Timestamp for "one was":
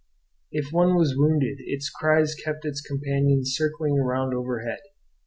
0.73-1.13